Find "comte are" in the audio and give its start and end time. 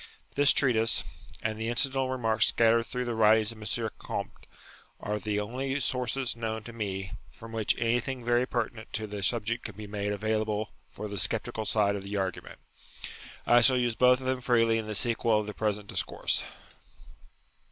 3.99-5.19